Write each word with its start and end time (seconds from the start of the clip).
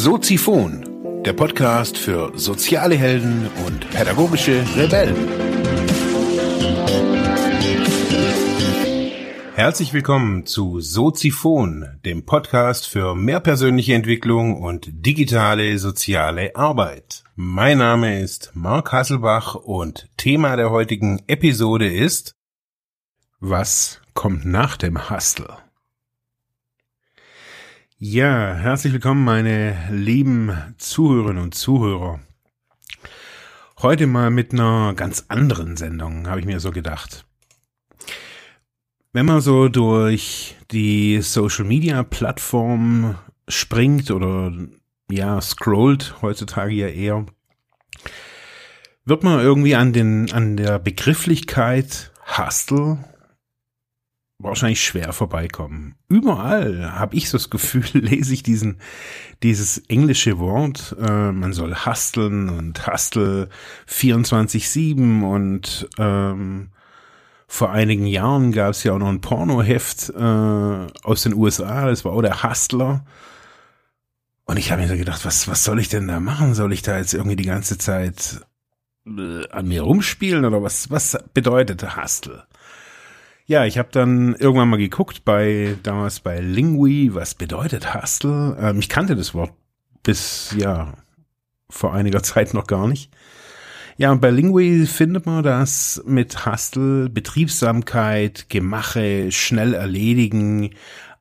Soziphon, 0.00 1.24
der 1.24 1.32
Podcast 1.32 1.98
für 1.98 2.30
soziale 2.38 2.94
Helden 2.94 3.50
und 3.66 3.90
pädagogische 3.90 4.64
Rebellen. 4.76 5.16
Herzlich 9.56 9.92
willkommen 9.92 10.46
zu 10.46 10.78
Soziphon, 10.78 11.98
dem 12.04 12.24
Podcast 12.24 12.86
für 12.86 13.16
mehr 13.16 13.40
persönliche 13.40 13.94
Entwicklung 13.94 14.62
und 14.62 14.86
digitale 14.88 15.76
soziale 15.80 16.54
Arbeit. 16.54 17.24
Mein 17.34 17.78
Name 17.78 18.20
ist 18.20 18.52
Mark 18.54 18.92
Hasselbach 18.92 19.56
und 19.56 20.08
Thema 20.16 20.54
der 20.54 20.70
heutigen 20.70 21.24
Episode 21.26 21.92
ist 21.92 22.36
Was 23.40 24.00
kommt 24.14 24.44
nach 24.44 24.76
dem 24.76 25.10
Hustle? 25.10 25.67
Ja, 28.00 28.54
herzlich 28.54 28.92
willkommen, 28.92 29.24
meine 29.24 29.76
lieben 29.90 30.56
Zuhörerinnen 30.78 31.42
und 31.42 31.56
Zuhörer. 31.56 32.20
Heute 33.82 34.06
mal 34.06 34.30
mit 34.30 34.52
einer 34.52 34.94
ganz 34.94 35.24
anderen 35.26 35.76
Sendung, 35.76 36.28
habe 36.28 36.38
ich 36.38 36.46
mir 36.46 36.60
so 36.60 36.70
gedacht. 36.70 37.26
Wenn 39.12 39.26
man 39.26 39.40
so 39.40 39.68
durch 39.68 40.54
die 40.70 41.20
Social 41.22 41.64
Media 41.64 42.04
Plattform 42.04 43.18
springt 43.48 44.12
oder 44.12 44.52
ja, 45.10 45.40
scrollt, 45.40 46.22
heutzutage 46.22 46.74
ja 46.74 46.86
eher, 46.86 47.26
wird 49.06 49.24
man 49.24 49.40
irgendwie 49.40 49.74
an 49.74 49.92
den, 49.92 50.30
an 50.30 50.56
der 50.56 50.78
Begrifflichkeit 50.78 52.12
Hustle 52.38 52.98
wahrscheinlich 54.38 54.82
schwer 54.84 55.12
vorbeikommen. 55.12 55.96
Überall 56.08 56.92
habe 56.92 57.16
ich 57.16 57.28
so 57.28 57.38
das 57.38 57.50
Gefühl, 57.50 57.84
lese 57.92 58.32
ich 58.32 58.42
diesen, 58.42 58.78
dieses 59.42 59.78
englische 59.88 60.38
Wort, 60.38 60.96
äh, 61.00 61.32
man 61.32 61.52
soll 61.52 61.74
husteln 61.74 62.48
und 62.48 62.86
hustle 62.86 63.48
24-7 63.88 65.22
und 65.28 65.88
ähm, 65.98 66.70
vor 67.50 67.72
einigen 67.72 68.06
Jahren 68.06 68.52
gab 68.52 68.70
es 68.70 68.84
ja 68.84 68.92
auch 68.92 68.98
noch 68.98 69.08
ein 69.08 69.22
Pornoheft 69.22 70.10
äh, 70.10 70.22
aus 71.02 71.22
den 71.22 71.34
USA, 71.34 71.86
das 71.86 72.04
war 72.04 72.12
auch 72.12 72.22
der 72.22 72.42
Hustler. 72.42 73.04
Und 74.44 74.58
ich 74.58 74.70
habe 74.70 74.82
mir 74.82 74.88
so 74.88 74.96
gedacht, 74.96 75.24
was, 75.24 75.48
was 75.48 75.64
soll 75.64 75.78
ich 75.78 75.88
denn 75.88 76.08
da 76.08 76.20
machen? 76.20 76.54
Soll 76.54 76.72
ich 76.72 76.82
da 76.82 76.96
jetzt 76.96 77.12
irgendwie 77.12 77.36
die 77.36 77.44
ganze 77.44 77.76
Zeit 77.76 78.40
äh, 79.06 79.48
an 79.48 79.66
mir 79.66 79.82
rumspielen 79.82 80.44
oder 80.44 80.62
was, 80.62 80.90
was 80.90 81.18
bedeutet 81.34 81.96
Hustle? 81.96 82.44
Ja, 83.48 83.64
ich 83.64 83.78
habe 83.78 83.88
dann 83.90 84.34
irgendwann 84.34 84.68
mal 84.68 84.76
geguckt 84.76 85.24
bei 85.24 85.74
damals 85.82 86.20
bei 86.20 86.38
Lingui, 86.38 87.14
was 87.14 87.34
bedeutet 87.34 87.94
Hustle? 87.94 88.58
Ähm, 88.60 88.78
ich 88.78 88.90
kannte 88.90 89.16
das 89.16 89.32
Wort 89.32 89.54
bis 90.02 90.54
ja 90.58 90.92
vor 91.70 91.94
einiger 91.94 92.22
Zeit 92.22 92.52
noch 92.52 92.66
gar 92.66 92.86
nicht. 92.86 93.10
Ja, 93.96 94.12
und 94.12 94.20
bei 94.20 94.28
Lingui 94.28 94.84
findet 94.84 95.24
man 95.24 95.42
das 95.42 96.02
mit 96.04 96.44
Hustle 96.44 97.08
Betriebsamkeit, 97.08 98.50
Gemache, 98.50 99.32
schnell 99.32 99.72
erledigen, 99.72 100.74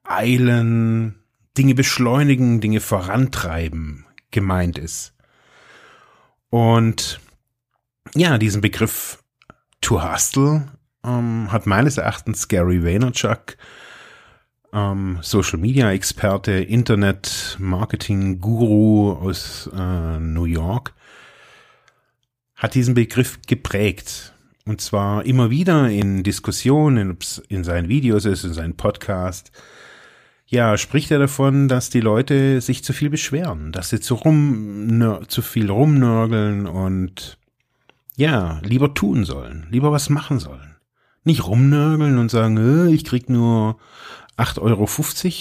eilen, 0.04 1.16
Dinge 1.58 1.76
beschleunigen, 1.76 2.60
Dinge 2.60 2.82
vorantreiben 2.82 4.06
gemeint 4.32 4.78
ist. 4.78 5.14
Und 6.50 7.22
ja, 8.16 8.38
diesen 8.38 8.60
Begriff 8.60 9.24
to 9.80 10.04
hustle 10.04 10.68
ähm, 11.08 11.52
hat 11.52 11.66
meines 11.66 11.98
Erachtens 11.98 12.48
Gary 12.48 12.84
Vaynerchuk, 12.84 13.58
ähm, 14.74 15.20
Social 15.22 15.60
Media 15.60 15.92
Experte, 15.92 16.52
Internet 16.52 17.58
Marketing 17.60 18.42
Guru 18.42 19.14
aus 19.14 19.70
äh, 19.74 20.20
New 20.20 20.46
York, 20.46 20.94
hat 22.56 22.76
diesen 22.76 22.94
Begriff 22.94 23.40
geprägt. 23.48 24.34
Und 24.66 24.82
zwar 24.82 25.26
immer 25.26 25.50
wieder 25.50 25.90
in 25.90 26.24
Diskussionen, 26.24 27.18
in 27.48 27.64
seinen 27.64 27.88
Videos 27.88 28.26
ist, 28.26 28.44
in 28.44 28.54
seinen 28.54 28.76
Podcast. 28.76 29.52
Ja, 30.46 30.78
spricht 30.78 31.12
er 31.12 31.20
davon, 31.20 31.68
dass 31.68 31.90
die 31.90 32.02
Leute 32.02 32.60
sich 32.60 32.84
zu 32.84 32.92
viel 32.92 33.10
beschweren, 33.10 33.72
dass 33.72 33.90
sie 33.90 34.00
zu 34.00 34.16
rum, 34.16 35.24
zu 35.28 35.42
viel 35.42 35.70
rumnörgeln 35.70 36.68
und 36.68 37.38
ja, 38.18 38.60
lieber 38.64 38.94
tun 38.94 39.26
sollen, 39.26 39.68
lieber 39.70 39.92
was 39.92 40.10
machen 40.10 40.40
sollen. 40.40 40.77
Nicht 41.28 41.46
rumnörgeln 41.46 42.20
und 42.20 42.32
sagen, 42.32 42.88
ich 42.88 43.04
krieg 43.04 43.30
nur 43.30 43.78
8,50 44.38 44.62
Euro, 44.62 44.88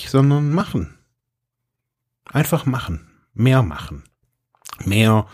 sondern 0.09 0.51
machen. 0.51 0.99
Einfach 2.25 2.67
machen. 2.67 3.07
Mehr 3.35 3.63
machen. 3.63 4.03
Mehr 4.85 5.29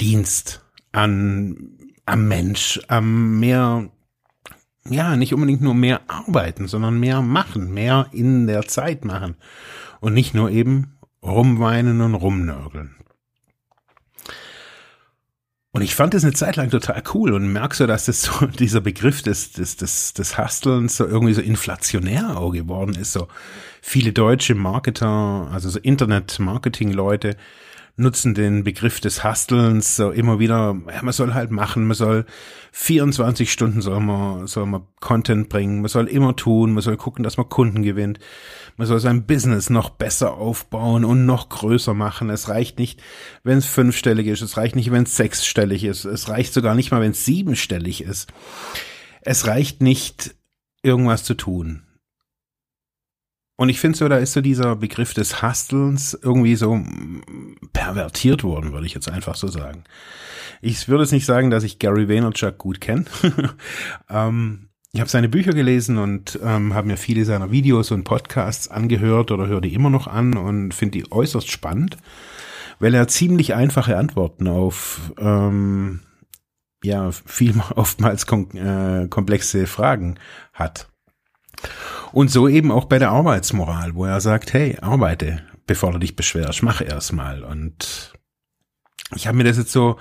Dienst 0.00 0.64
an, 0.92 1.76
am 2.06 2.26
Mensch, 2.26 2.80
am 2.88 3.38
mehr, 3.38 3.90
ja, 4.88 5.16
nicht 5.16 5.34
unbedingt 5.34 5.60
nur 5.60 5.74
mehr 5.74 6.00
arbeiten, 6.08 6.66
sondern 6.66 6.98
mehr 6.98 7.20
machen, 7.20 7.74
mehr 7.74 8.06
in 8.12 8.46
der 8.46 8.62
Zeit 8.62 9.04
machen. 9.04 9.36
Und 10.00 10.14
nicht 10.14 10.32
nur 10.32 10.48
eben 10.48 10.96
rumweinen 11.22 12.00
und 12.00 12.14
rumnörgeln. 12.14 12.96
Und 15.72 15.82
ich 15.82 15.94
fand 15.94 16.14
das 16.14 16.24
eine 16.24 16.32
Zeit 16.32 16.56
lang 16.56 16.68
total 16.68 17.00
cool 17.14 17.32
und 17.32 17.52
merk 17.52 17.74
so, 17.74 17.86
dass 17.86 18.06
das 18.06 18.22
so 18.22 18.46
dieser 18.58 18.80
Begriff 18.80 19.22
des, 19.22 19.52
des, 19.52 19.76
des, 19.76 20.12
des 20.14 20.36
Hustlens 20.36 20.96
so 20.96 21.06
irgendwie 21.06 21.34
so 21.34 21.40
inflationär 21.40 22.36
auch 22.36 22.50
geworden 22.50 22.96
ist. 22.96 23.12
So 23.12 23.28
viele 23.80 24.12
deutsche 24.12 24.56
Marketer, 24.56 25.48
also 25.52 25.68
so 25.70 25.78
Internet-Marketing-Leute, 25.78 27.36
nutzen 28.00 28.34
den 28.34 28.64
Begriff 28.64 29.00
des 29.00 29.22
Hustlens 29.22 29.96
so 29.96 30.10
immer 30.10 30.38
wieder, 30.38 30.76
ja, 30.92 31.02
man 31.02 31.12
soll 31.12 31.34
halt 31.34 31.50
machen, 31.50 31.86
man 31.86 31.94
soll 31.94 32.24
24 32.72 33.52
Stunden 33.52 33.82
soll 33.82 34.00
man, 34.00 34.46
soll 34.46 34.66
man 34.66 34.86
Content 35.00 35.48
bringen, 35.48 35.80
man 35.82 35.88
soll 35.88 36.06
immer 36.06 36.34
tun, 36.34 36.72
man 36.72 36.82
soll 36.82 36.96
gucken, 36.96 37.22
dass 37.22 37.36
man 37.36 37.48
Kunden 37.48 37.82
gewinnt, 37.82 38.18
man 38.76 38.86
soll 38.86 39.00
sein 39.00 39.26
Business 39.26 39.68
noch 39.70 39.90
besser 39.90 40.34
aufbauen 40.34 41.04
und 41.04 41.26
noch 41.26 41.50
größer 41.50 41.92
machen. 41.92 42.30
Es 42.30 42.48
reicht 42.48 42.78
nicht, 42.78 43.02
wenn 43.44 43.58
es 43.58 43.66
fünfstellig 43.66 44.26
ist, 44.26 44.40
es 44.40 44.56
reicht 44.56 44.76
nicht, 44.76 44.90
wenn 44.90 45.02
es 45.02 45.16
sechsstellig 45.16 45.84
ist, 45.84 46.06
es 46.06 46.28
reicht 46.28 46.54
sogar 46.54 46.74
nicht 46.74 46.90
mal, 46.90 47.02
wenn 47.02 47.12
es 47.12 47.24
siebenstellig 47.24 48.02
ist. 48.02 48.32
Es 49.20 49.46
reicht 49.46 49.82
nicht, 49.82 50.34
irgendwas 50.82 51.24
zu 51.24 51.34
tun. 51.34 51.82
Und 53.60 53.68
ich 53.68 53.78
finde 53.78 53.98
so, 53.98 54.08
da 54.08 54.16
ist 54.16 54.32
so 54.32 54.40
dieser 54.40 54.74
Begriff 54.74 55.12
des 55.12 55.42
Hustlens 55.42 56.18
irgendwie 56.22 56.56
so 56.56 56.82
pervertiert 57.74 58.42
worden, 58.42 58.72
würde 58.72 58.86
ich 58.86 58.94
jetzt 58.94 59.10
einfach 59.10 59.34
so 59.34 59.48
sagen. 59.48 59.84
Ich 60.62 60.88
würde 60.88 61.04
es 61.04 61.12
nicht 61.12 61.26
sagen, 61.26 61.50
dass 61.50 61.62
ich 61.62 61.78
Gary 61.78 62.08
Vaynerchuk 62.08 62.56
gut 62.56 62.80
kenne. 62.80 63.04
ähm, 64.08 64.70
ich 64.94 65.00
habe 65.00 65.10
seine 65.10 65.28
Bücher 65.28 65.52
gelesen 65.52 65.98
und 65.98 66.40
ähm, 66.42 66.72
habe 66.72 66.86
mir 66.86 66.96
viele 66.96 67.26
seiner 67.26 67.50
Videos 67.50 67.90
und 67.90 68.04
Podcasts 68.04 68.68
angehört 68.68 69.30
oder 69.30 69.46
höre 69.46 69.60
die 69.60 69.74
immer 69.74 69.90
noch 69.90 70.06
an 70.06 70.38
und 70.38 70.72
finde 70.72 70.96
die 70.96 71.12
äußerst 71.12 71.50
spannend, 71.50 71.98
weil 72.78 72.94
er 72.94 73.08
ziemlich 73.08 73.54
einfache 73.54 73.98
Antworten 73.98 74.48
auf 74.48 75.12
ähm, 75.18 76.00
ja 76.82 77.10
viel 77.12 77.60
oftmals 77.76 78.24
kom 78.24 78.48
äh, 78.54 79.06
komplexe 79.08 79.66
Fragen 79.66 80.18
hat. 80.54 80.88
Und 82.12 82.30
so 82.30 82.48
eben 82.48 82.72
auch 82.72 82.86
bei 82.86 82.98
der 82.98 83.10
Arbeitsmoral, 83.10 83.94
wo 83.94 84.04
er 84.04 84.20
sagt, 84.20 84.52
hey, 84.52 84.76
arbeite, 84.80 85.42
bevor 85.66 85.92
du 85.92 85.98
dich 85.98 86.16
beschwerst, 86.16 86.62
mach 86.62 86.80
erstmal. 86.80 87.44
Und 87.44 88.12
ich 89.14 89.26
habe 89.26 89.36
mir 89.36 89.44
das 89.44 89.58
jetzt 89.58 89.72
so, 89.72 89.98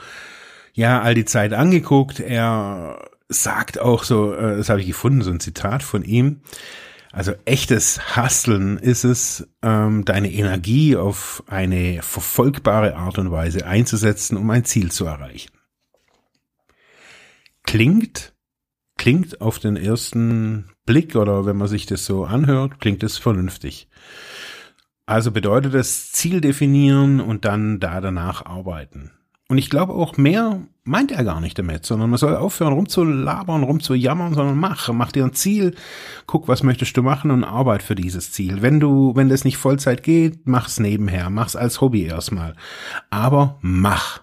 ja, 0.73 1.01
all 1.01 1.13
die 1.13 1.25
Zeit 1.25 1.53
angeguckt. 1.53 2.19
Er 2.19 3.09
sagt 3.27 3.79
auch 3.79 4.03
so, 4.03 4.33
äh, 4.33 4.57
das 4.57 4.69
habe 4.69 4.81
ich 4.81 4.87
gefunden, 4.87 5.21
so 5.21 5.31
ein 5.31 5.39
Zitat 5.39 5.83
von 5.83 6.03
ihm. 6.03 6.41
Also 7.11 7.33
echtes 7.45 8.15
Hasseln 8.15 8.77
ist 8.77 9.03
es, 9.03 9.47
ähm, 9.63 10.05
deine 10.05 10.31
Energie 10.31 10.95
auf 10.95 11.43
eine 11.47 12.01
verfolgbare 12.03 12.95
Art 12.95 13.17
und 13.17 13.31
Weise 13.31 13.65
einzusetzen, 13.65 14.37
um 14.37 14.49
ein 14.49 14.65
Ziel 14.65 14.91
zu 14.91 15.05
erreichen. 15.05 15.51
Klingt, 17.63 18.33
klingt 19.09 19.41
auf 19.41 19.57
den 19.57 19.75
ersten 19.75 20.65
Blick 20.85 21.15
oder 21.15 21.47
wenn 21.47 21.57
man 21.57 21.67
sich 21.67 21.87
das 21.87 22.05
so 22.05 22.25
anhört, 22.25 22.79
klingt 22.79 23.01
es 23.01 23.17
vernünftig. 23.17 23.87
Also 25.07 25.31
bedeutet 25.31 25.73
es 25.73 26.11
Ziel 26.11 26.41
definieren 26.41 27.19
und 27.19 27.43
dann 27.43 27.79
da 27.79 28.01
danach 28.01 28.45
arbeiten. 28.45 29.09
Und 29.47 29.57
ich 29.57 29.71
glaube 29.71 29.93
auch 29.93 30.17
mehr 30.17 30.61
meint 30.83 31.11
er 31.11 31.23
gar 31.23 31.41
nicht 31.41 31.57
damit, 31.57 31.87
sondern 31.87 32.11
man 32.11 32.19
soll 32.19 32.35
aufhören 32.35 32.73
rumzulabern, 32.73 33.63
rumzujammern, 33.63 34.35
sondern 34.35 34.59
mach, 34.59 34.93
mach 34.93 35.11
dir 35.11 35.23
ein 35.23 35.33
Ziel, 35.33 35.73
guck, 36.27 36.47
was 36.47 36.61
möchtest 36.61 36.95
du 36.95 37.01
machen 37.01 37.31
und 37.31 37.43
arbeit 37.43 37.81
für 37.81 37.95
dieses 37.95 38.31
Ziel. 38.31 38.61
Wenn 38.61 38.79
du, 38.79 39.15
wenn 39.15 39.29
das 39.29 39.43
nicht 39.43 39.57
Vollzeit 39.57 40.03
geht, 40.03 40.45
mach's 40.45 40.79
nebenher, 40.79 41.31
mach's 41.31 41.55
als 41.55 41.81
Hobby 41.81 42.03
erstmal. 42.03 42.53
Aber 43.09 43.57
mach. 43.61 44.21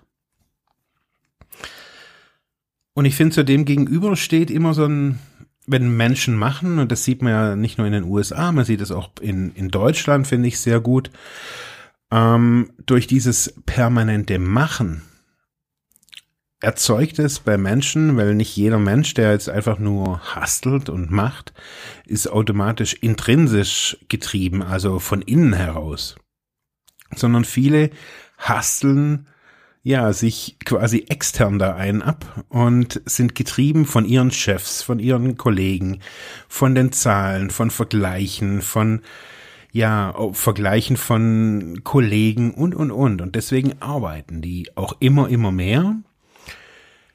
Und 2.97 3.05
ich 3.05 3.15
finde, 3.15 3.35
zu 3.35 3.45
dem 3.45 3.67
gegenüber 3.67 4.17
steht 4.17 4.51
immer 4.51 4.73
so 4.73 4.87
ein, 4.87 5.19
wenn 5.67 5.95
Menschen 5.99 6.35
machen, 6.35 6.79
und 6.79 6.91
das 6.91 7.05
sieht 7.05 7.21
man 7.21 7.31
ja 7.31 7.55
nicht 7.55 7.77
nur 7.77 7.87
in 7.87 7.93
den 7.93 8.05
USA, 8.05 8.53
man 8.53 8.65
sieht 8.65 8.81
es 8.81 8.91
auch 8.91 9.11
in, 9.21 9.53
in 9.55 9.69
Deutschland, 9.69 10.27
finde 10.27 10.49
ich 10.49 10.59
sehr 10.59 10.81
gut, 10.81 11.11
Ähm, 12.11 12.71
durch 12.87 13.07
dieses 13.07 13.53
permanente 13.67 14.39
Machen 14.39 15.03
erzeugt 16.61 17.19
es 17.19 17.41
bei 17.41 17.59
Menschen, 17.59 18.17
weil 18.17 18.35
nicht 18.35 18.57
jeder 18.57 18.79
Mensch, 18.79 19.13
der 19.13 19.33
jetzt 19.33 19.51
einfach 19.51 19.79
nur 19.79 20.35
hastelt 20.35 20.89
und 20.89 21.11
macht, 21.11 21.53
ist 22.07 22.29
automatisch 22.29 22.95
intrinsisch 22.95 23.99
getrieben, 24.09 24.63
also 24.63 25.01
von 25.01 25.21
innen 25.21 25.53
heraus, 25.53 26.17
sondern 27.15 27.45
viele 27.45 27.91
hasteln 28.39 29.27
ja, 29.87 30.13
sich 30.13 30.57
quasi 30.65 31.05
extern 31.11 31.61
da 31.61 31.77
ein 31.77 32.03
ab 32.03 32.45
und 32.49 33.01
sind 33.05 33.37
getrieben 33.37 33.87
von 33.87 34.05
ihren 34.05 34.33
Chefs, 34.33 34.83
von 34.83 34.99
ihren 34.99 35.37
Kollegen, 35.37 36.01
von 36.49 36.75
den 36.75 36.91
Zahlen, 36.91 37.51
von 37.51 37.71
Vergleichen, 37.71 38.63
von 38.63 39.03
ja, 39.71 40.13
Vergleichen 40.33 40.97
von 40.97 41.83
Kollegen 41.85 42.53
und, 42.53 42.75
und, 42.75 42.91
und. 42.91 43.23
Und 43.23 43.37
deswegen 43.37 43.81
arbeiten 43.81 44.43
die 44.43 44.67
auch 44.75 44.97
immer, 44.99 45.29
immer 45.29 45.53
mehr. 45.53 45.95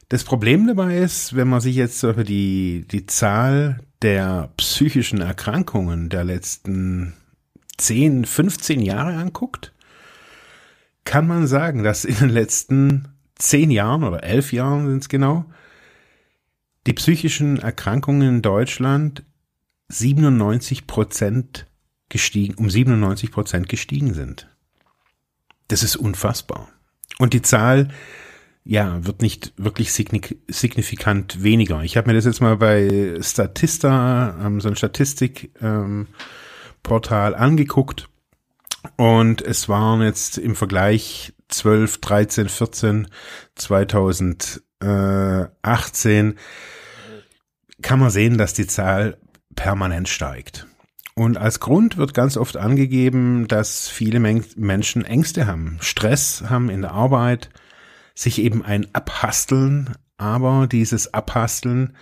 Das 0.08 0.24
Problem 0.24 0.66
dabei 0.66 0.98
ist, 1.00 1.36
wenn 1.36 1.50
man 1.50 1.60
sich 1.60 1.76
jetzt 1.76 2.02
die, 2.02 2.86
die 2.90 3.06
Zahl 3.06 3.82
der 4.02 4.50
psychischen 4.56 5.20
Erkrankungen 5.20 6.08
der 6.08 6.24
letzten 6.24 7.16
10, 7.80 8.24
15 8.24 8.80
Jahre 8.80 9.18
anguckt, 9.18 9.74
kann 11.12 11.28
man 11.28 11.46
sagen, 11.46 11.84
dass 11.84 12.06
in 12.06 12.16
den 12.16 12.30
letzten 12.30 13.10
zehn 13.36 13.70
Jahren 13.70 14.06
oder 14.06 14.24
elf 14.24 14.54
Jahren 14.54 14.88
sind 14.88 15.02
es 15.02 15.10
genau, 15.10 15.44
die 16.88 16.94
psychischen 16.94 17.60
Erkrankungen 17.60 18.36
in 18.36 18.42
Deutschland 18.42 19.26
97 19.90 20.88
Prozent 20.88 21.68
gestiegen, 22.08 22.54
um 22.54 22.70
97 22.70 23.30
Prozent 23.30 23.68
gestiegen 23.68 24.14
sind. 24.14 24.48
Das 25.68 25.84
ist 25.84 25.98
unfassbar. 25.98 26.70
Und 27.20 27.34
die 27.34 27.42
Zahl, 27.42 27.90
ja, 28.64 29.06
wird 29.06 29.22
nicht 29.22 29.52
wirklich 29.58 29.92
signifikant 29.92 31.44
weniger. 31.44 31.84
Ich 31.84 31.98
habe 31.98 32.08
mir 32.08 32.14
das 32.14 32.24
jetzt 32.24 32.40
mal 32.40 32.56
bei 32.56 33.18
Statista, 33.20 34.38
ähm, 34.42 34.62
so 34.62 34.70
ein 34.70 34.78
Statistikportal 34.78 37.34
ähm, 37.34 37.38
angeguckt 37.38 38.08
und 38.98 39.42
es 39.42 39.70
waren 39.70 40.02
jetzt 40.02 40.38
im 40.38 40.56
Vergleich 40.56 41.34
12, 41.50 42.02
13, 42.02 42.50
14, 42.50 43.08
2018 43.56 46.36
kann 47.82 48.00
man 48.00 48.10
sehen, 48.10 48.38
dass 48.38 48.54
die 48.54 48.68
Zahl 48.68 49.18
permanent 49.56 50.08
steigt. 50.08 50.68
Und 51.14 51.38
als 51.38 51.60
Grund 51.60 51.98
wird 51.98 52.14
ganz 52.14 52.38
oft 52.38 52.58
angegeben, 52.58 53.48
dass 53.48 53.90
viele 53.90 54.20
Menschen 54.20 55.06
Ängste 55.06 55.46
haben, 55.46 55.78
Stress 55.82 56.44
haben 56.48 56.70
in 56.70 56.82
der 56.82 56.92
Arbeit, 56.92 57.50
sich 58.16 58.40
eben 58.40 58.64
ein 58.64 58.88
Abhasteln, 58.94 59.92
aber 60.18 60.68
dieses 60.68 61.14
Abhasteln 61.14 61.96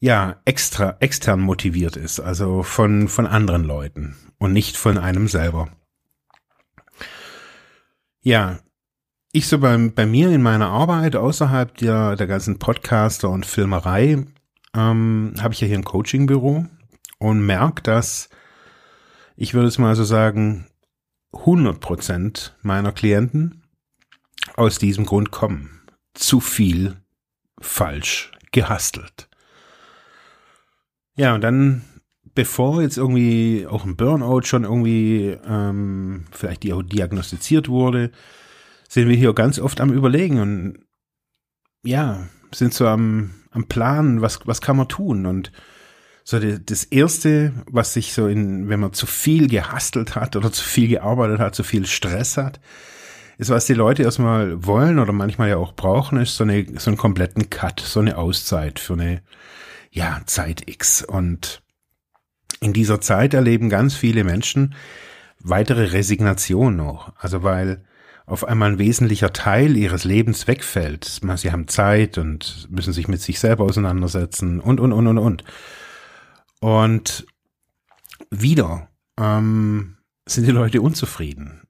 ja 0.00 0.40
extra 0.44 0.96
extern 1.00 1.40
motiviert 1.40 1.96
ist, 1.96 2.20
also 2.20 2.62
von 2.62 3.08
von 3.08 3.26
anderen 3.26 3.64
Leuten 3.64 4.16
und 4.38 4.52
nicht 4.52 4.76
von 4.76 4.98
einem 4.98 5.28
selber. 5.28 5.68
Ja, 8.22 8.58
ich 9.32 9.46
so 9.46 9.58
bei, 9.58 9.76
bei 9.76 10.06
mir 10.06 10.30
in 10.30 10.42
meiner 10.42 10.68
Arbeit 10.68 11.16
außerhalb 11.16 11.76
der, 11.76 12.16
der 12.16 12.26
ganzen 12.26 12.58
Podcaster 12.58 13.30
und 13.30 13.46
Filmerei 13.46 14.26
ähm, 14.74 15.34
habe 15.40 15.54
ich 15.54 15.60
ja 15.60 15.66
hier 15.66 15.78
ein 15.78 15.84
Coachingbüro 15.84 16.66
und 17.18 17.46
merke, 17.46 17.82
dass 17.82 18.28
ich 19.36 19.54
würde 19.54 19.68
es 19.68 19.78
mal 19.78 19.96
so 19.96 20.04
sagen, 20.04 20.66
100 21.32 21.80
Prozent 21.80 22.54
meiner 22.60 22.92
Klienten 22.92 23.62
aus 24.54 24.78
diesem 24.78 25.06
Grund 25.06 25.30
kommen. 25.30 25.80
Zu 26.12 26.40
viel 26.40 26.96
falsch 27.58 28.32
gehastelt. 28.52 29.29
Ja, 31.16 31.34
und 31.34 31.42
dann 31.42 31.82
bevor 32.34 32.82
jetzt 32.82 32.96
irgendwie 32.96 33.66
auch 33.68 33.84
ein 33.84 33.96
Burnout 33.96 34.42
schon 34.42 34.64
irgendwie 34.64 35.36
ähm, 35.46 36.26
vielleicht 36.30 36.62
diagnostiziert 36.62 37.68
wurde, 37.68 38.10
sind 38.88 39.08
wir 39.08 39.16
hier 39.16 39.32
ganz 39.34 39.58
oft 39.58 39.80
am 39.80 39.92
Überlegen 39.92 40.40
und 40.40 40.78
ja, 41.82 42.28
sind 42.52 42.74
so 42.74 42.86
am, 42.86 43.30
am 43.50 43.66
Planen, 43.66 44.22
was, 44.22 44.40
was 44.46 44.60
kann 44.60 44.76
man 44.76 44.88
tun? 44.88 45.26
Und 45.26 45.52
so 46.24 46.38
die, 46.38 46.64
das 46.64 46.84
erste, 46.84 47.52
was 47.66 47.94
sich 47.94 48.12
so 48.12 48.26
in, 48.26 48.68
wenn 48.68 48.80
man 48.80 48.92
zu 48.92 49.06
viel 49.06 49.48
gehastelt 49.48 50.14
hat 50.14 50.36
oder 50.36 50.52
zu 50.52 50.64
viel 50.64 50.88
gearbeitet 50.88 51.40
hat, 51.40 51.54
zu 51.54 51.62
viel 51.62 51.86
Stress 51.86 52.36
hat, 52.36 52.60
ist, 53.38 53.50
was 53.50 53.66
die 53.66 53.74
Leute 53.74 54.02
erstmal 54.02 54.66
wollen 54.66 54.98
oder 54.98 55.12
manchmal 55.12 55.48
ja 55.48 55.56
auch 55.56 55.72
brauchen, 55.72 56.20
ist 56.20 56.36
so 56.36 56.44
eine, 56.44 56.66
so 56.78 56.90
einen 56.90 56.98
kompletten 56.98 57.48
Cut, 57.48 57.80
so 57.80 58.00
eine 58.00 58.18
Auszeit 58.18 58.78
für 58.78 58.92
eine, 58.92 59.22
ja, 59.90 60.20
Zeit 60.26 60.68
X 60.68 61.02
und 61.02 61.62
in 62.60 62.72
dieser 62.72 63.00
Zeit 63.00 63.34
erleben 63.34 63.70
ganz 63.70 63.94
viele 63.94 64.24
Menschen 64.24 64.74
weitere 65.40 65.84
Resignation 65.84 66.76
noch. 66.76 67.12
Also 67.16 67.42
weil 67.42 67.84
auf 68.26 68.44
einmal 68.44 68.72
ein 68.72 68.78
wesentlicher 68.78 69.32
Teil 69.32 69.76
ihres 69.76 70.04
Lebens 70.04 70.46
wegfällt. 70.46 71.20
Sie 71.36 71.50
haben 71.50 71.66
Zeit 71.66 72.16
und 72.16 72.68
müssen 72.70 72.92
sich 72.92 73.08
mit 73.08 73.20
sich 73.20 73.40
selber 73.40 73.64
auseinandersetzen 73.64 74.60
und, 74.60 74.78
und, 74.78 74.92
und, 74.92 75.06
und, 75.08 75.18
und. 75.18 75.44
Und 76.60 77.26
wieder 78.30 78.88
ähm, 79.18 79.96
sind 80.26 80.46
die 80.46 80.52
Leute 80.52 80.80
unzufrieden. 80.80 81.62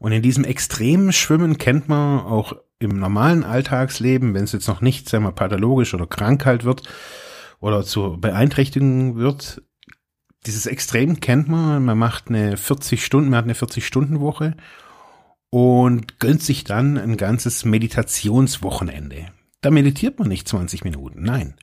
Und 0.00 0.12
in 0.12 0.22
diesem 0.22 0.44
extremen 0.44 1.12
Schwimmen 1.12 1.56
kennt 1.56 1.88
man 1.88 2.20
auch 2.20 2.56
im 2.78 2.98
normalen 2.98 3.44
Alltagsleben, 3.44 4.34
wenn 4.34 4.44
es 4.44 4.52
jetzt 4.52 4.68
noch 4.68 4.80
nicht, 4.80 5.08
sagen 5.08 5.24
wir, 5.24 5.32
pathologisch 5.32 5.94
oder 5.94 6.06
Krankheit 6.06 6.64
wird 6.64 6.82
oder 7.60 7.84
zur 7.84 8.20
Beeinträchtigung 8.20 9.16
wird, 9.16 9.62
dieses 10.46 10.66
Extrem 10.66 11.20
kennt 11.20 11.48
man. 11.48 11.84
Man 11.84 11.98
macht 11.98 12.28
eine 12.28 12.56
40 12.56 13.04
Stunden, 13.04 13.30
man 13.30 13.38
hat 13.38 13.44
eine 13.44 13.54
40 13.54 13.86
Stunden 13.86 14.20
Woche 14.20 14.56
und 15.50 16.18
gönnt 16.18 16.42
sich 16.42 16.64
dann 16.64 16.98
ein 16.98 17.16
ganzes 17.16 17.64
Meditationswochenende. 17.64 19.26
Da 19.60 19.70
meditiert 19.70 20.18
man 20.18 20.28
nicht 20.28 20.46
20 20.46 20.84
Minuten, 20.84 21.22
nein. 21.22 21.54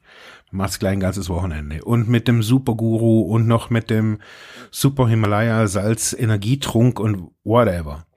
Man 0.50 0.66
macht 0.66 0.80
gleich 0.80 0.94
ein 0.94 1.00
ganzes 1.00 1.30
Wochenende. 1.30 1.84
Und 1.84 2.10
mit 2.10 2.27
dem 2.27 2.41
Superguru 2.41 3.22
und 3.22 3.48
noch 3.48 3.70
mit 3.70 3.89
dem 3.89 4.20
Super 4.72 5.08
Himalaya 5.08 5.68
Salz 5.68 6.13
Energietrunk 6.18 7.00
und 7.00 7.32
whatever. 7.44 8.08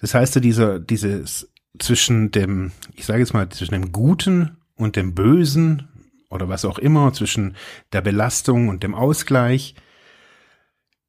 Das 0.00 0.12
heißt, 0.12 0.44
dieser, 0.44 0.80
dieses 0.80 1.50
zwischen 1.78 2.30
dem, 2.30 2.72
ich 2.94 3.06
sage 3.06 3.20
jetzt 3.20 3.34
mal, 3.34 3.48
zwischen 3.48 3.74
dem 3.74 3.92
Guten 3.92 4.56
und 4.76 4.96
dem 4.96 5.14
Bösen, 5.14 5.88
oder 6.30 6.48
was 6.48 6.64
auch 6.64 6.78
immer, 6.78 7.12
zwischen 7.12 7.56
der 7.92 8.00
Belastung 8.00 8.68
und 8.68 8.82
dem 8.82 8.94
Ausgleich, 8.94 9.74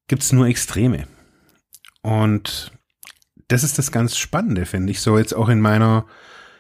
gibt 0.08 0.22
es 0.22 0.32
nur 0.32 0.48
Extreme. 0.48 1.08
Und 2.02 2.72
das 3.48 3.64
ist 3.64 3.78
das 3.78 3.92
ganz 3.92 4.18
Spannende, 4.18 4.66
finde 4.66 4.92
ich, 4.92 5.02
so 5.02 5.18
jetzt 5.18 5.34
auch 5.34 5.50
in 5.50 5.60
meiner 5.60 6.06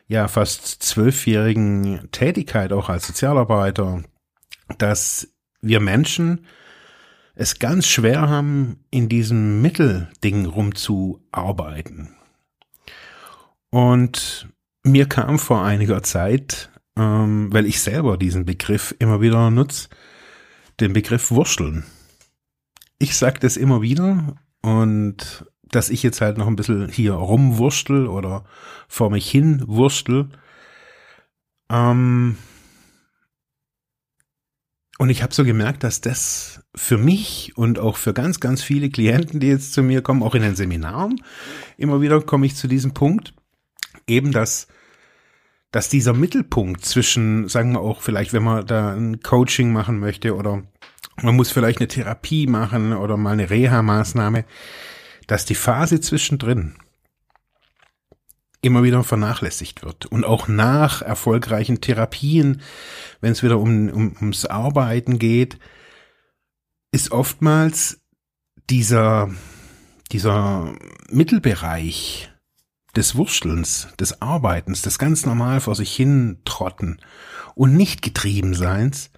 ja 0.07 0.27
fast 0.27 0.83
zwölfjährigen 0.83 2.09
Tätigkeit 2.11 2.73
auch 2.73 2.89
als 2.89 3.07
Sozialarbeiter, 3.07 4.03
dass 4.77 5.33
wir 5.61 5.79
Menschen 5.79 6.45
es 7.33 7.59
ganz 7.59 7.87
schwer 7.87 8.29
haben, 8.29 8.85
in 8.91 9.09
diesem 9.09 9.61
Mittelding 9.61 10.45
rumzuarbeiten. 10.45 12.15
Und 13.75 14.47
mir 14.83 15.05
kam 15.07 15.37
vor 15.37 15.63
einiger 15.63 16.01
Zeit 16.03 16.69
ähm, 16.97 17.51
weil 17.51 17.65
ich 17.65 17.81
selber 17.81 18.17
diesen 18.17 18.45
Begriff 18.45 18.95
immer 18.99 19.21
wieder 19.21 19.51
nutze, 19.51 19.89
den 20.79 20.93
Begriff 20.93 21.31
Wursteln. 21.31 21.85
Ich 22.99 23.17
sag 23.17 23.39
das 23.41 23.57
immer 23.57 23.81
wieder 23.81 24.37
und 24.61 25.45
dass 25.63 25.89
ich 25.89 26.03
jetzt 26.03 26.21
halt 26.21 26.37
noch 26.37 26.47
ein 26.47 26.55
bisschen 26.55 26.89
hier 26.89 27.13
rumwurstel 27.13 28.07
oder 28.07 28.45
vor 28.87 29.09
mich 29.09 29.29
hin 29.29 29.63
wurstel. 29.67 30.29
Ähm, 31.69 32.37
und 34.97 35.09
ich 35.09 35.21
habe 35.21 35.33
so 35.33 35.43
gemerkt, 35.43 35.83
dass 35.83 35.99
das 35.99 36.63
für 36.73 36.97
mich 36.97 37.57
und 37.57 37.79
auch 37.79 37.97
für 37.97 38.13
ganz, 38.13 38.39
ganz 38.39 38.63
viele 38.63 38.89
Klienten, 38.89 39.41
die 39.41 39.47
jetzt 39.47 39.73
zu 39.73 39.83
mir 39.83 40.01
kommen, 40.01 40.23
auch 40.23 40.35
in 40.35 40.43
den 40.43 40.55
Seminaren, 40.55 41.21
immer 41.75 41.99
wieder 41.99 42.21
komme 42.21 42.45
ich 42.45 42.55
zu 42.55 42.69
diesem 42.69 42.93
Punkt, 42.93 43.33
eben 44.07 44.31
dass 44.31 44.67
dass 45.75 45.89
dieser 45.89 46.13
Mittelpunkt 46.13 46.85
zwischen, 46.85 47.49
sagen 47.49 47.73
wir 47.73 47.81
auch 47.81 48.01
vielleicht, 48.01 48.31
wenn 48.31 48.43
man 48.43 48.65
da 48.65 48.93
ein 48.93 49.19
Coaching 49.19 49.73
machen 49.73 49.99
möchte 49.99 50.33
oder 50.33 50.63
man 51.21 51.35
muss 51.35 51.51
vielleicht 51.51 51.79
eine 51.79 51.89
Therapie 51.89 52.47
machen 52.47 52.93
oder 52.93 53.17
mal 53.17 53.33
eine 53.33 53.49
Reha-Maßnahme, 53.49 54.45
dass 55.27 55.43
die 55.43 55.53
Phase 55.53 55.99
zwischendrin 55.99 56.75
immer 58.61 58.83
wieder 58.83 59.03
vernachlässigt 59.03 59.83
wird. 59.83 60.05
Und 60.05 60.23
auch 60.23 60.47
nach 60.47 61.01
erfolgreichen 61.01 61.81
Therapien, 61.81 62.61
wenn 63.19 63.33
es 63.33 63.43
wieder 63.43 63.59
um, 63.59 63.89
um, 63.89 64.15
ums 64.21 64.45
Arbeiten 64.45 65.19
geht, 65.19 65.59
ist 66.93 67.11
oftmals 67.11 67.99
dieser, 68.69 69.29
dieser 70.13 70.73
Mittelbereich 71.09 72.31
des 72.95 73.15
Wurstelns, 73.15 73.89
des 73.99 74.21
Arbeitens, 74.21 74.81
des 74.81 74.97
ganz 74.97 75.25
normal 75.25 75.59
vor 75.59 75.75
sich 75.75 75.93
hin 75.95 76.37
trotten 76.45 76.99
und 77.55 77.75
nicht 77.75 78.01
getrieben 78.01 78.53
seins, 78.53 79.11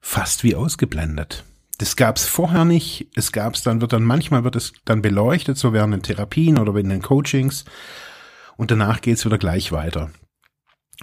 fast 0.00 0.44
wie 0.44 0.54
ausgeblendet. 0.54 1.44
Das 1.78 1.96
gab's 1.96 2.24
vorher 2.24 2.64
nicht. 2.64 3.08
Es 3.14 3.32
gab's 3.32 3.62
dann, 3.62 3.80
wird 3.80 3.92
dann, 3.92 4.02
manchmal 4.02 4.44
wird 4.44 4.56
es 4.56 4.72
dann 4.84 5.02
beleuchtet, 5.02 5.58
so 5.58 5.72
während 5.72 5.92
den 5.92 6.02
Therapien 6.02 6.58
oder 6.58 6.74
in 6.76 6.88
den 6.88 7.02
Coachings. 7.02 7.64
Und 8.56 8.70
danach 8.70 9.00
geht's 9.00 9.24
wieder 9.26 9.38
gleich 9.38 9.72
weiter. 9.72 10.10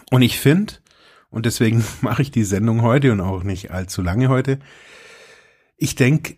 Und 0.09 0.23
ich 0.23 0.39
finde, 0.39 0.73
und 1.29 1.45
deswegen 1.45 1.83
mache 2.01 2.21
ich 2.21 2.31
die 2.31 2.43
Sendung 2.43 2.81
heute 2.81 3.11
und 3.11 3.21
auch 3.21 3.43
nicht 3.43 3.71
allzu 3.71 4.01
lange 4.01 4.29
heute, 4.29 4.59
ich 5.77 5.95
denke, 5.95 6.37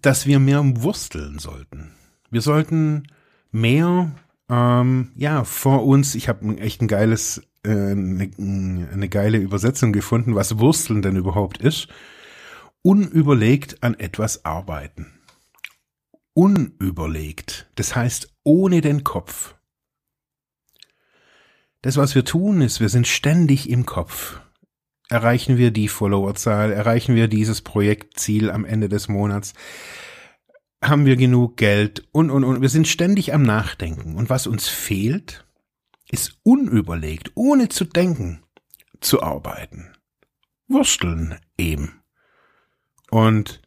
dass 0.00 0.26
wir 0.26 0.38
mehr 0.38 0.62
wursteln 0.82 1.38
sollten. 1.38 1.92
Wir 2.30 2.42
sollten 2.42 3.08
mehr, 3.50 4.12
ähm, 4.48 5.12
ja, 5.16 5.44
vor 5.44 5.84
uns, 5.84 6.14
ich 6.14 6.28
habe 6.28 6.58
echt 6.58 6.80
ein 6.80 6.88
geiles, 6.88 7.42
äh, 7.64 7.70
eine, 7.70 8.30
eine 8.38 9.08
geile 9.08 9.38
Übersetzung 9.38 9.92
gefunden, 9.92 10.34
was 10.34 10.58
Wursteln 10.58 11.02
denn 11.02 11.16
überhaupt 11.16 11.58
ist. 11.58 11.88
Unüberlegt 12.82 13.82
an 13.82 13.94
etwas 13.94 14.44
arbeiten. 14.44 15.12
Unüberlegt, 16.34 17.68
das 17.74 17.96
heißt 17.96 18.34
ohne 18.44 18.80
den 18.80 19.02
Kopf. 19.02 19.54
Das, 21.82 21.96
was 21.96 22.14
wir 22.14 22.24
tun, 22.24 22.60
ist, 22.60 22.80
wir 22.80 22.88
sind 22.88 23.06
ständig 23.06 23.70
im 23.70 23.86
Kopf. 23.86 24.40
Erreichen 25.08 25.56
wir 25.56 25.70
die 25.70 25.88
Followerzahl? 25.88 26.72
Erreichen 26.72 27.14
wir 27.14 27.28
dieses 27.28 27.62
Projektziel 27.62 28.50
am 28.50 28.64
Ende 28.64 28.88
des 28.88 29.08
Monats? 29.08 29.54
Haben 30.86 31.04
wir 31.04 31.16
genug 31.16 31.56
Geld? 31.56 32.06
Und, 32.12 32.30
und, 32.30 32.44
und. 32.44 32.62
Wir 32.62 32.68
sind 32.68 32.86
ständig 32.86 33.34
am 33.34 33.42
Nachdenken. 33.42 34.14
Und 34.14 34.30
was 34.30 34.46
uns 34.46 34.68
fehlt, 34.68 35.44
ist 36.10 36.38
unüberlegt, 36.44 37.32
ohne 37.34 37.68
zu 37.68 37.84
denken, 37.84 38.44
zu 39.00 39.20
arbeiten. 39.20 39.90
Wursteln 40.68 41.38
eben. 41.58 42.00
Und 43.10 43.62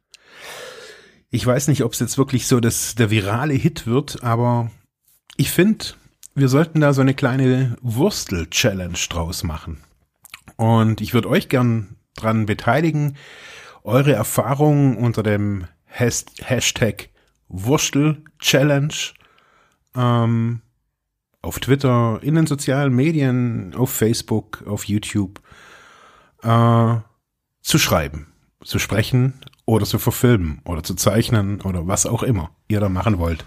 ich 1.30 1.46
weiß 1.46 1.68
nicht, 1.68 1.84
ob 1.84 1.94
es 1.94 2.00
jetzt 2.00 2.18
wirklich 2.18 2.48
so 2.48 2.60
das, 2.60 2.96
der 2.96 3.10
virale 3.10 3.54
Hit 3.54 3.86
wird, 3.86 4.24
aber 4.24 4.72
ich 5.36 5.52
finde, 5.52 5.86
wir 6.36 6.48
sollten 6.48 6.80
da 6.80 6.94
so 6.94 7.02
eine 7.02 7.14
kleine 7.14 7.78
Wurstel-Challenge 7.82 8.98
draus 9.10 9.44
machen. 9.44 9.84
Und 10.56 11.02
ich 11.02 11.14
würde 11.14 11.30
euch 11.30 11.50
gern 11.50 11.98
dran 12.16 12.46
beteiligen, 12.46 13.18
eure 13.84 14.14
Erfahrungen 14.14 14.98
unter 14.98 15.24
dem 15.24 15.66
Hashtag 15.90 17.10
Wurstel-Challenge 17.50 18.94
ähm, 19.96 20.62
auf 21.42 21.60
Twitter, 21.60 22.20
in 22.22 22.36
den 22.36 22.48
sozialen 22.48 22.94
Medien, 22.94 23.74
auf 23.76 23.92
Facebook, 23.92 24.64
auf 24.68 24.86
YouTube 24.86 25.42
äh, 26.44 26.96
zu 27.62 27.78
schreiben, 27.78 28.28
zu 28.64 28.80
sprechen 28.80 29.34
oder 29.66 29.86
zu 29.86 30.00
verfilmen 30.00 30.62
oder 30.66 30.84
zu 30.84 30.96
zeichnen 30.96 31.62
oder 31.62 31.88
was 31.88 32.06
auch 32.06 32.24
immer 32.24 32.52
ihr 32.68 32.80
da 32.80 32.90
machen 32.90 33.20
wollt. 33.20 33.46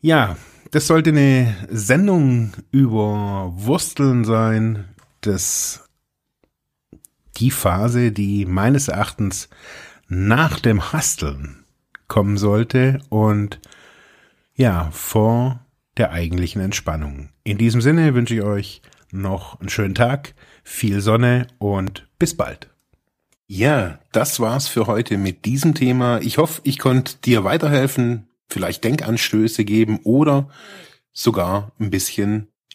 Ja, 0.00 0.36
das 0.70 0.86
sollte 0.86 1.10
eine 1.10 1.54
Sendung 1.68 2.52
über 2.70 3.52
Wursteln 3.54 4.24
sein, 4.24 4.88
das 5.20 5.88
die 7.36 7.50
Phase, 7.50 8.12
die 8.12 8.46
meines 8.46 8.88
Erachtens 8.88 9.48
nach 10.10 10.58
dem 10.58 10.92
Hasteln 10.92 11.64
kommen 12.08 12.36
sollte 12.36 12.98
und 13.08 13.60
ja, 14.54 14.90
vor 14.90 15.64
der 15.96 16.10
eigentlichen 16.10 16.60
Entspannung. 16.60 17.30
In 17.44 17.58
diesem 17.58 17.80
Sinne 17.80 18.12
wünsche 18.14 18.34
ich 18.34 18.42
euch 18.42 18.82
noch 19.12 19.60
einen 19.60 19.68
schönen 19.68 19.94
Tag, 19.94 20.34
viel 20.64 21.00
Sonne 21.00 21.46
und 21.58 22.08
bis 22.18 22.36
bald. 22.36 22.68
Ja, 23.46 24.00
das 24.10 24.40
war's 24.40 24.66
für 24.66 24.88
heute 24.88 25.16
mit 25.16 25.44
diesem 25.44 25.74
Thema. 25.74 26.20
Ich 26.20 26.38
hoffe, 26.38 26.60
ich 26.64 26.78
konnte 26.78 27.16
dir 27.24 27.44
weiterhelfen, 27.44 28.28
vielleicht 28.48 28.82
Denkanstöße 28.82 29.64
geben 29.64 30.00
oder 30.02 30.48
sogar 31.12 31.70
ein 31.78 31.90
bisschen 31.90 32.48